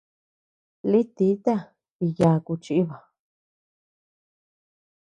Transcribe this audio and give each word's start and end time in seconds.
Lï 0.91 1.01
tita 1.15 1.55
y 2.05 2.07
yaku 2.17 2.53
chiba. 2.63 2.97